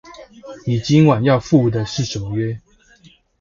[0.65, 2.61] 你今晚要赴的是什麼約